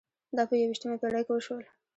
[0.35, 1.63] دا په یوویشتمه پېړۍ کې وشول.